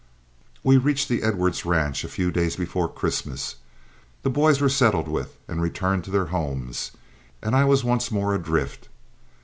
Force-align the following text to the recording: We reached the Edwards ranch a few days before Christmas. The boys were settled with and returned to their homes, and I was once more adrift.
We 0.63 0.77
reached 0.77 1.09
the 1.09 1.21
Edwards 1.21 1.63
ranch 1.63 2.03
a 2.03 2.09
few 2.09 2.31
days 2.31 2.55
before 2.55 2.87
Christmas. 2.89 3.57
The 4.23 4.31
boys 4.31 4.59
were 4.59 4.67
settled 4.67 5.07
with 5.07 5.37
and 5.47 5.61
returned 5.61 6.05
to 6.05 6.09
their 6.09 6.25
homes, 6.33 6.89
and 7.39 7.55
I 7.55 7.65
was 7.65 7.83
once 7.83 8.09
more 8.09 8.33
adrift. 8.33 8.89